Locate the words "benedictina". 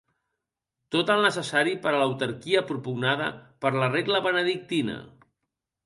4.31-4.99